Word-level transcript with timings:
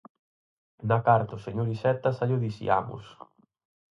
Na 0.89 0.97
carta 1.07 1.31
ao 1.33 1.43
señor 1.45 1.67
Iceta 1.75 2.09
xa 2.17 2.25
llo 2.29 2.43
diciamos. 2.47 3.05